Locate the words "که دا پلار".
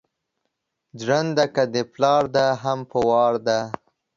1.55-2.23